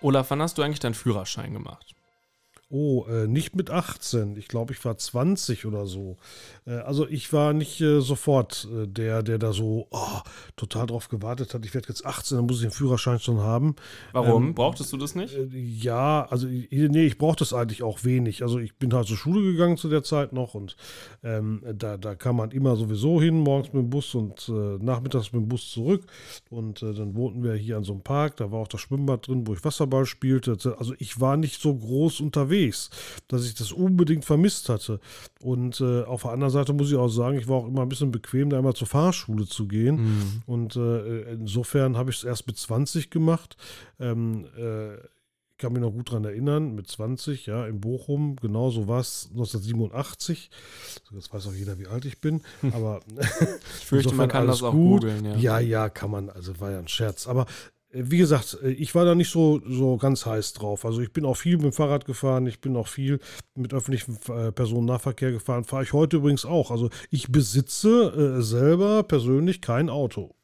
[0.01, 1.95] Olaf, wann hast du eigentlich deinen Führerschein gemacht?
[2.75, 4.35] Oh, äh, nicht mit 18.
[4.35, 6.17] Ich glaube, ich war 20 oder so.
[6.65, 10.21] Äh, also ich war nicht äh, sofort äh, der, der da so oh,
[10.55, 11.63] total drauf gewartet hat.
[11.67, 13.75] Ich werde jetzt 18, dann muss ich den Führerschein schon haben.
[14.11, 14.47] Warum?
[14.47, 15.35] Ähm, Brauchtest du das nicht?
[15.35, 18.41] Äh, ja, also nee, ich brauchte das eigentlich auch wenig.
[18.41, 20.75] Also ich bin halt zur Schule gegangen zu der Zeit noch und
[21.23, 25.31] ähm, da, da kam man immer sowieso hin, morgens mit dem Bus und äh, nachmittags
[25.31, 26.07] mit dem Bus zurück.
[26.49, 29.45] Und dann wohnten wir hier an so einem Park, da war auch das Schwimmbad drin,
[29.45, 30.57] wo ich Wasserball spielte.
[30.79, 32.89] Also ich war nicht so groß unterwegs unterwegs,
[33.27, 34.99] dass ich das unbedingt vermisst hatte.
[35.41, 37.89] Und äh, auf der anderen Seite muss ich auch sagen, ich war auch immer ein
[37.89, 39.95] bisschen bequem, da einmal zur Fahrschule zu gehen.
[39.95, 40.43] Mhm.
[40.45, 43.57] Und äh, insofern habe ich es erst mit 20 gemacht.
[43.99, 44.95] Ähm, äh,
[45.55, 48.99] ich kann mich noch gut daran erinnern, mit 20, ja, in Bochum, genau so war
[48.99, 50.49] es 1987.
[51.13, 52.41] Jetzt weiß auch jeder, wie alt ich bin,
[52.73, 55.23] aber ich fürchte, man kann das auch googeln.
[55.23, 55.35] Ja.
[55.35, 57.27] ja, ja, kann man, also war ja ein Scherz.
[57.27, 57.45] Aber
[57.93, 60.85] wie gesagt, äh, ich war da nicht so, so ganz heiß drauf.
[60.85, 63.19] Also ich bin auch viel mit dem Fahrrad gefahren, ich bin auch viel
[63.55, 65.63] mit öffentlichem äh, Personennahverkehr gefahren.
[65.63, 66.71] Fahre ich heute übrigens auch.
[66.71, 70.35] Also ich besitze äh, selber persönlich kein Auto.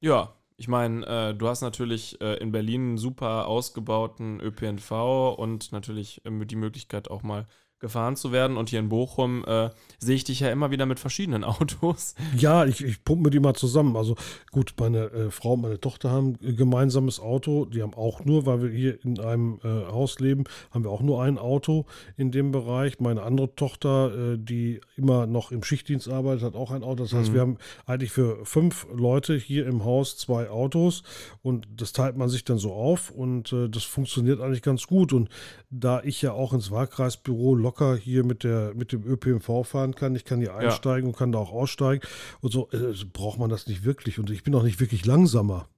[0.00, 5.72] Ja, ich meine, äh, du hast natürlich äh, in Berlin einen super ausgebauten ÖPNV und
[5.72, 7.46] natürlich äh, die Möglichkeit auch mal
[7.78, 8.56] gefahren zu werden.
[8.56, 12.14] Und hier in Bochum äh, sehe ich dich ja immer wieder mit verschiedenen Autos.
[12.36, 13.96] Ja, ich, ich pumpe die mal zusammen.
[13.96, 14.16] Also
[14.50, 17.64] gut, meine äh, Frau und meine Tochter haben ein gemeinsames Auto.
[17.66, 21.02] Die haben auch nur, weil wir hier in einem äh, Haus leben, haben wir auch
[21.02, 21.86] nur ein Auto
[22.16, 23.00] in dem Bereich.
[23.00, 27.02] Meine andere Tochter, äh, die immer noch im Schichtdienst arbeitet, hat auch ein Auto.
[27.02, 27.34] Das heißt, mhm.
[27.34, 31.02] wir haben eigentlich für fünf Leute hier im Haus zwei Autos
[31.42, 35.12] und das teilt man sich dann so auf und äh, das funktioniert eigentlich ganz gut.
[35.12, 35.28] Und
[35.70, 40.14] da ich ja auch ins Wahlkreisbüro locker hier mit, der, mit dem ÖPNV fahren kann.
[40.14, 41.08] Ich kann hier einsteigen ja.
[41.08, 42.06] und kann da auch aussteigen.
[42.40, 44.18] Und so äh, braucht man das nicht wirklich.
[44.18, 45.68] Und ich bin auch nicht wirklich langsamer.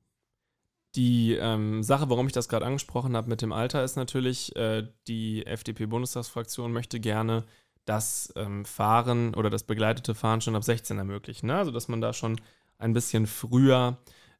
[0.94, 4.86] Die ähm, Sache, warum ich das gerade angesprochen habe mit dem Alter, ist natürlich, äh,
[5.06, 7.44] die FDP-Bundestagsfraktion möchte gerne
[7.86, 11.46] das ähm, Fahren oder das begleitete Fahren schon ab 16 ermöglichen.
[11.46, 11.56] Ne?
[11.56, 12.38] Also, dass man da schon
[12.78, 13.98] ein bisschen früher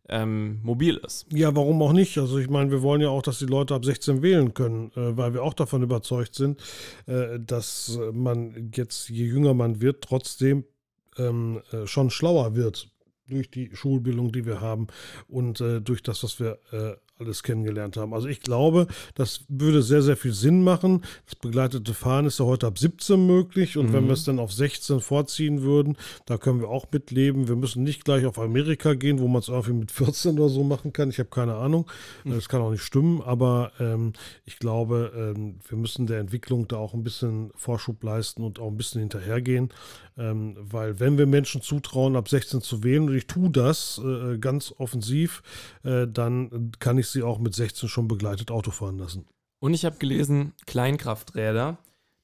[0.08, 1.26] ähm, mobil ist.
[1.32, 2.16] Ja, warum auch nicht?
[2.18, 5.16] Also ich meine, wir wollen ja auch, dass die Leute ab 16 wählen können, äh,
[5.16, 6.60] weil wir auch davon überzeugt sind,
[7.06, 10.64] äh, dass man jetzt, je jünger man wird, trotzdem
[11.18, 12.90] ähm, äh, schon schlauer wird
[13.28, 14.86] durch die Schulbildung, die wir haben
[15.28, 18.14] und äh, durch das, was wir äh, alles kennengelernt haben.
[18.14, 21.02] Also ich glaube, das würde sehr, sehr viel Sinn machen.
[21.26, 23.92] Das begleitete Fahren ist ja heute ab 17 möglich und mhm.
[23.92, 27.48] wenn wir es dann auf 16 vorziehen würden, da können wir auch mitleben.
[27.48, 30.64] Wir müssen nicht gleich auf Amerika gehen, wo man es irgendwie mit 14 oder so
[30.64, 31.10] machen kann.
[31.10, 31.90] Ich habe keine Ahnung.
[32.24, 32.34] Mhm.
[32.34, 34.12] Das kann auch nicht stimmen, aber ähm,
[34.44, 38.68] ich glaube, ähm, wir müssen der Entwicklung da auch ein bisschen Vorschub leisten und auch
[38.68, 39.70] ein bisschen hinterhergehen,
[40.16, 44.38] ähm, weil wenn wir Menschen zutrauen, ab 16 zu wählen, und ich tue das äh,
[44.38, 45.42] ganz offensiv,
[45.84, 49.26] äh, dann kann ich ich sie auch mit 16 schon begleitet Auto fahren lassen.
[49.60, 51.78] Und ich habe gelesen, Kleinkrafträder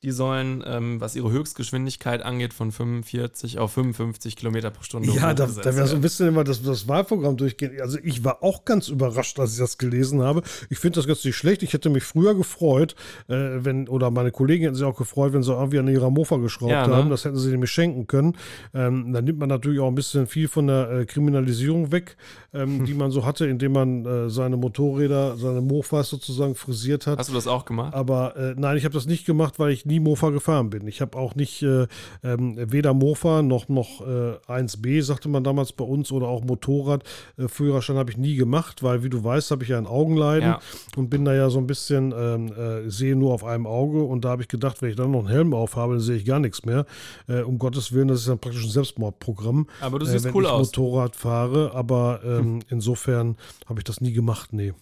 [0.05, 5.11] die sollen, ähm, was ihre Höchstgeschwindigkeit angeht, von 45 auf 55 Kilometer pro Stunde.
[5.11, 7.81] Ja, da, da wäre so ein bisschen immer das, das Wahlprogramm durchgehen.
[7.81, 10.43] Also ich war auch ganz überrascht, als ich das gelesen habe.
[10.69, 11.63] Ich finde das ganz nicht schlecht.
[11.63, 12.95] Ich hätte mich früher gefreut,
[13.29, 16.37] äh, wenn, oder meine Kollegen hätten sich auch gefreut, wenn sie irgendwie an ihrer Mofa
[16.37, 16.97] geschraubt ja, ne?
[16.97, 17.09] haben.
[17.09, 18.37] Das hätten sie nämlich schenken können.
[18.75, 22.19] Ähm, dann nimmt man natürlich auch ein bisschen viel von der äh, Kriminalisierung weg,
[22.53, 22.85] ähm, hm.
[22.87, 27.19] die man so hatte, indem man äh, seine Motorräder, seine Mofas sozusagen frisiert hat.
[27.19, 27.95] Hast du das auch gemacht?
[27.95, 30.87] Aber äh, nein, ich habe das nicht gemacht, weil ich nie nie Mofa gefahren bin.
[30.87, 31.87] Ich habe auch nicht äh,
[32.23, 37.05] ähm, weder Mofa noch, noch äh, 1B, sagte man damals bei uns, oder auch Motorrad.
[37.37, 40.51] Äh, Führerschein habe ich nie gemacht, weil, wie du weißt, habe ich ja ein Augenleiden
[40.51, 40.61] ja.
[40.97, 44.25] und bin da ja so ein bisschen, ähm, äh, sehe nur auf einem Auge und
[44.25, 46.41] da habe ich gedacht, wenn ich dann noch einen Helm aufhabe, dann sehe ich gar
[46.41, 46.87] nichts mehr.
[47.29, 49.69] Äh, um Gottes Willen, das ist dann praktisch ein Selbstmordprogramm.
[49.81, 50.69] Aber du siehst wenn cool ich aus.
[50.69, 52.61] Motorrad fahre, aber ähm, hm.
[52.69, 54.73] insofern habe ich das nie gemacht, nee.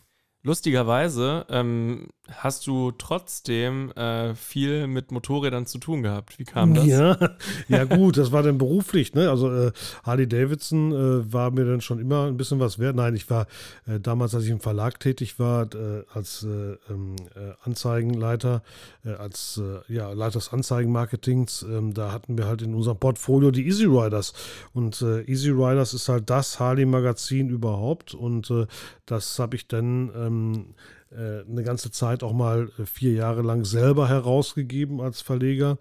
[0.45, 6.39] Lustigerweise ähm, hast du trotzdem äh, viel mit Motorrädern zu tun gehabt.
[6.39, 6.87] Wie kam das?
[6.87, 7.17] Ja,
[7.69, 9.15] ja gut, das war dann beruflich.
[9.15, 9.31] Ne?
[9.31, 9.73] Also äh,
[10.05, 12.97] Harley Davidson äh, war mir dann schon immer ein bisschen was wert.
[12.97, 13.47] Nein, ich war
[13.87, 17.17] äh, damals, als ich im Verlag tätig war, äh, als äh, ähm,
[17.65, 18.63] Anzeigenleiter,
[19.19, 23.85] als ja, Leiter des Anzeigenmarketings, ähm, da hatten wir halt in unserem Portfolio die Easy
[23.85, 24.33] Riders.
[24.73, 28.15] Und Easy Riders ist halt das Harley-Magazin überhaupt.
[28.15, 28.53] Und
[29.07, 33.65] das habe ich dann ähm, äh, eine ganze Zeit auch mal äh, vier Jahre lang
[33.65, 35.79] selber herausgegeben als Verleger.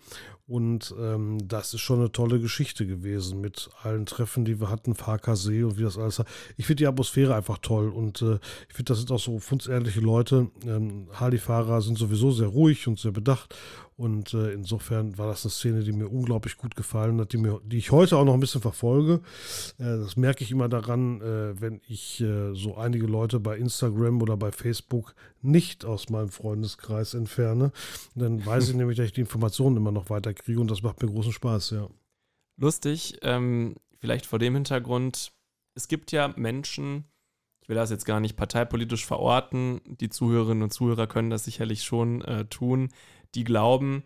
[0.48, 4.96] Und ähm, das ist schon eine tolle Geschichte gewesen mit allen Treffen, die wir hatten,
[4.96, 6.22] VKC und wie das alles.
[6.58, 10.02] Ich finde die Atmosphäre einfach toll und äh, ich finde, das sind auch so fundsehrliche
[10.02, 10.50] Leute.
[10.66, 13.56] Ähm, Harley-Fahrer sind sowieso sehr ruhig und sehr bedacht
[14.02, 17.62] und äh, insofern war das eine Szene, die mir unglaublich gut gefallen hat, die, mir,
[17.64, 19.22] die ich heute auch noch ein bisschen verfolge.
[19.78, 24.24] Äh, das merke ich immer daran, äh, wenn ich äh, so einige Leute bei Instagram
[24.24, 27.72] oder bei Facebook nicht aus meinem Freundeskreis entferne.
[28.16, 31.08] Dann weiß ich nämlich, dass ich die Informationen immer noch weiterkriege und das macht mir
[31.08, 31.88] großen Spaß, ja.
[32.58, 35.32] Lustig, ähm, vielleicht vor dem Hintergrund,
[35.76, 37.06] es gibt ja Menschen,
[37.72, 42.22] will das jetzt gar nicht parteipolitisch verorten, die Zuhörerinnen und Zuhörer können das sicherlich schon
[42.22, 42.90] äh, tun,
[43.34, 44.04] die glauben,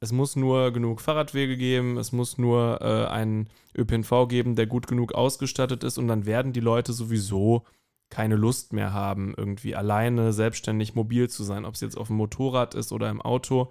[0.00, 4.88] es muss nur genug Fahrradwege geben, es muss nur äh, einen ÖPNV geben, der gut
[4.88, 7.62] genug ausgestattet ist und dann werden die Leute sowieso
[8.10, 12.16] keine Lust mehr haben, irgendwie alleine selbstständig mobil zu sein, ob es jetzt auf dem
[12.16, 13.70] Motorrad ist oder im Auto.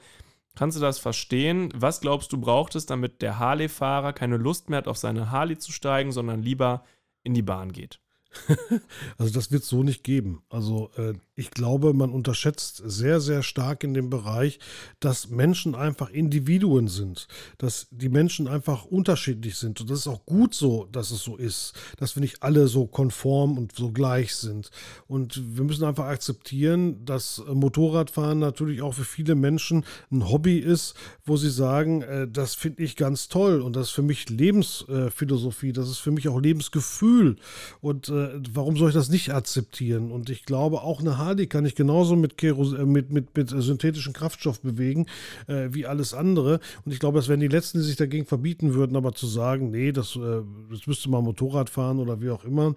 [0.56, 1.74] Kannst du das verstehen?
[1.76, 5.58] Was glaubst du braucht es, damit der Harley-Fahrer keine Lust mehr hat, auf seine Harley
[5.58, 6.86] zu steigen, sondern lieber
[7.24, 8.00] in die Bahn geht?
[9.18, 10.44] also das wird es so nicht geben.
[10.50, 14.60] Also äh, ich glaube, man unterschätzt sehr, sehr stark in dem Bereich,
[15.02, 19.82] dass Menschen einfach Individuen sind, dass die Menschen einfach unterschiedlich sind.
[19.82, 22.88] Und das ist auch gut so, dass es so ist, dass wir nicht alle so
[22.88, 24.72] konform und so gleich sind.
[25.08, 30.96] Und wir müssen einfach akzeptieren, dass Motorradfahren natürlich auch für viele Menschen ein Hobby ist,
[31.26, 35.74] wo sie sagen, äh, das finde ich ganz toll und das ist für mich Lebensphilosophie,
[35.74, 37.36] das ist für mich auch Lebensgefühl.
[37.82, 40.12] Und äh, warum soll ich das nicht akzeptieren?
[40.12, 43.50] Und ich glaube, auch eine Harley kann ich genauso mit, Keros äh, mit, mit, mit
[43.50, 45.08] synthetischen Kraftstoff bewegen,
[45.48, 46.60] äh, wie alles andere.
[46.86, 49.72] Und ich glaube, es wären die Letzten, die sich dagegen verbieten würden, aber zu sagen,
[49.72, 52.76] nee, das, äh, das müsste mal Motorrad fahren oder wie auch immer,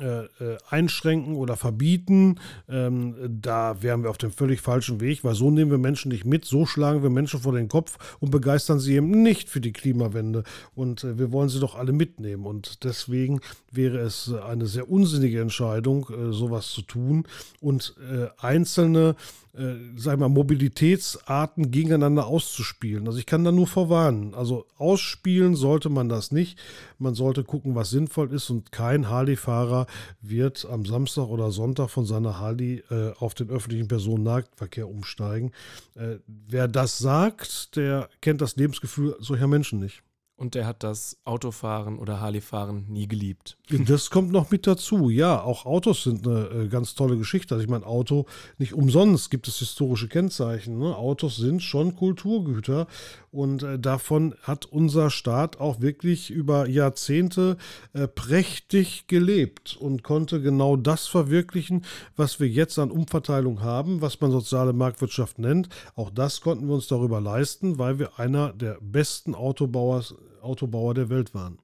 [0.00, 2.36] äh, äh, einschränken oder verbieten,
[2.68, 6.24] ähm, da wären wir auf dem völlig falschen Weg, weil so nehmen wir Menschen nicht
[6.24, 9.72] mit, so schlagen wir Menschen vor den Kopf und begeistern sie eben nicht für die
[9.72, 10.44] Klimawende.
[10.74, 12.46] Und wir wollen sie doch alle mitnehmen.
[12.46, 17.24] Und deswegen wäre es eine sehr unsinnige Entscheidung, äh, sowas zu tun
[17.60, 19.16] und äh, einzelne,
[19.54, 23.06] äh, sag mal, Mobilitätsarten gegeneinander auszuspielen.
[23.06, 24.34] Also ich kann da nur vorwarnen.
[24.34, 26.58] Also ausspielen sollte man das nicht.
[26.98, 29.86] Man sollte gucken, was sinnvoll ist und kein Harley-Fahrer
[30.20, 35.52] wird am Samstag oder Sonntag von seiner Harley äh, auf den öffentlichen Personennahverkehr umsteigen.
[35.94, 40.02] Äh, wer das sagt, der kennt das Lebensgefühl solcher Menschen nicht.
[40.36, 43.58] Und der hat das Autofahren oder Harley-Fahren nie geliebt.
[43.68, 45.08] Das kommt noch mit dazu.
[45.08, 47.54] Ja, auch Autos sind eine äh, ganz tolle Geschichte.
[47.54, 48.26] Also ich meine, Auto,
[48.58, 50.78] nicht umsonst gibt es historische Kennzeichen.
[50.78, 50.96] Ne?
[50.96, 52.86] Autos sind schon Kulturgüter
[53.32, 57.56] und äh, davon hat unser Staat auch wirklich über Jahrzehnte
[57.94, 64.20] äh, prächtig gelebt und konnte genau das verwirklichen, was wir jetzt an Umverteilung haben, was
[64.20, 65.70] man soziale Marktwirtschaft nennt.
[65.96, 70.04] Auch das konnten wir uns darüber leisten, weil wir einer der besten Autobauer,
[70.42, 71.58] Autobauer der Welt waren.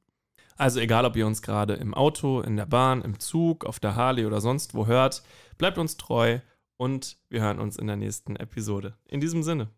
[0.56, 3.94] Also egal, ob ihr uns gerade im Auto, in der Bahn, im Zug, auf der
[3.94, 5.22] Harley oder sonst wo hört,
[5.58, 6.40] bleibt uns treu
[6.78, 8.96] und wir hören uns in der nächsten Episode.
[9.06, 9.68] In diesem Sinne.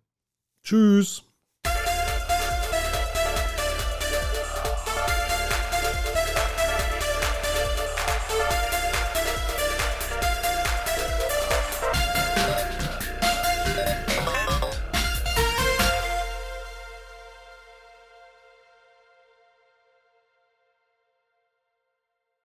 [0.62, 1.30] Tschüss.